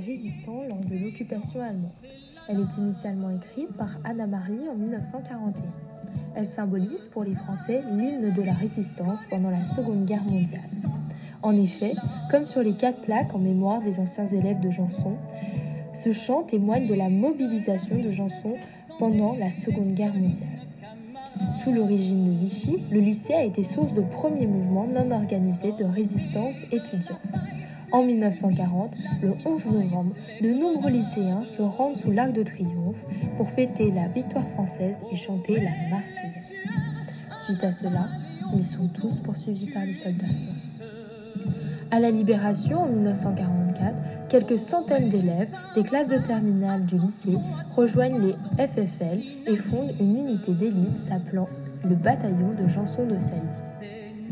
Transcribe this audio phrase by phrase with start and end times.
[0.00, 1.90] résistants lors de l'occupation allemande.
[2.48, 5.62] Elle est initialement écrite par Anna Marley en 1941.
[6.34, 10.60] Elle symbolise pour les Français l'hymne de la résistance pendant la Seconde Guerre mondiale.
[11.42, 11.94] En effet,
[12.30, 15.16] comme sur les quatre plaques en mémoire des anciens élèves de Janson,
[15.94, 18.54] ce chant témoigne de la mobilisation de Janson
[18.98, 20.48] pendant la Seconde Guerre mondiale.
[21.62, 25.72] Sous le régime de Vichy, le lycée a été source de premiers mouvements non organisés
[25.72, 27.20] de résistance étudiante.
[27.92, 33.04] En 1940, le 11 novembre, de nombreux lycéens se rendent sous l'Arc de Triomphe
[33.36, 36.52] pour fêter la victoire française et chanter la Marseillaise.
[37.44, 38.08] Suite à cela,
[38.54, 40.24] ils sont tous poursuivis par les soldats.
[41.90, 47.36] À la Libération en 1944, quelques centaines d'élèves des classes de terminale du lycée
[47.76, 51.48] rejoignent les FFL et fondent une unité d'élite s'appelant
[51.84, 53.81] le bataillon de Janson de Sailly.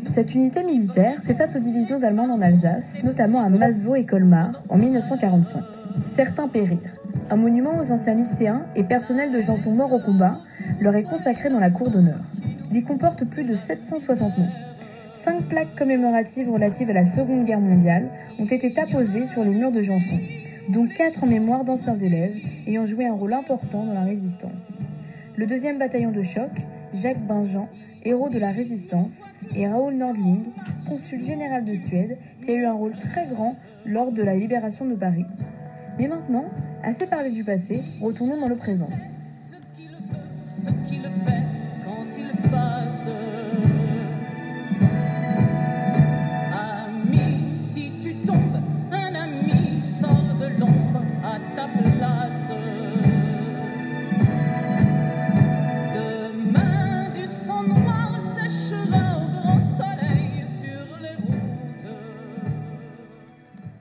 [0.06, 4.64] Cette unité militaire fait face aux divisions allemandes en Alsace, notamment à Masvaux et Colmar
[4.68, 5.62] en 1945.
[6.04, 6.98] Certains périrent.
[7.30, 10.40] Un monument aux anciens lycéens et personnels de Janson morts au combat
[10.80, 12.20] leur est consacré dans la cour d'honneur.
[12.72, 14.48] Il comporte plus de 760 noms.
[15.14, 19.72] Cinq plaques commémoratives relatives à la Seconde Guerre mondiale ont été apposées sur les murs
[19.72, 20.18] de Janson,
[20.70, 24.78] dont quatre en mémoire d'anciens élèves ayant joué un rôle important dans la résistance.
[25.36, 26.50] Le deuxième bataillon de choc,
[26.94, 27.68] Jacques Benjean,
[28.02, 29.24] héros de la résistance,
[29.54, 30.44] et Raoul Nordling,
[30.88, 34.86] consul général de Suède, qui a eu un rôle très grand lors de la libération
[34.86, 35.26] de Paris.
[35.98, 36.46] Mais maintenant,
[36.82, 38.88] assez parlé du passé, retournons dans le présent.
[40.50, 41.42] Ce fait
[41.84, 43.06] quand il passe